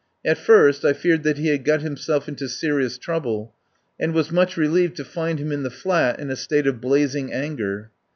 [0.25, 3.53] At first, I feared that he had got himself into serious trouble,
[3.99, 7.31] and was much relieved to find him in the flat in a state of blazing
[7.31, 7.91] anger.